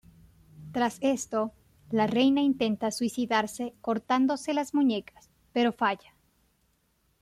Tras 0.73 0.97
esto, 1.01 1.53
la 1.91 2.07
Reina 2.07 2.41
intenta 2.41 2.89
suicidarse 2.89 3.75
cortándose 3.81 4.55
las 4.55 4.73
muñecas, 4.73 5.29
pero 5.53 5.71
falla. 5.71 6.15